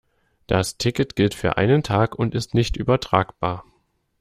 Das 0.47 0.77
Ticket 0.79 1.15
gilt 1.15 1.35
für 1.35 1.57
einen 1.57 1.83
Tag 1.83 2.17
und 2.17 2.33
ist 2.33 2.55
nicht 2.55 2.75
übertragbar. 2.75 3.63